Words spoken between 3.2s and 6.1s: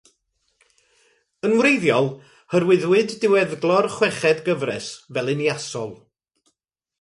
diweddglo'r chweched gyfres fel un iasol.